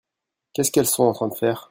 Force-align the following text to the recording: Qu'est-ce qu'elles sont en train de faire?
Qu'est-ce 0.53 0.71
qu'elles 0.71 0.87
sont 0.87 1.03
en 1.03 1.13
train 1.13 1.27
de 1.27 1.35
faire? 1.35 1.59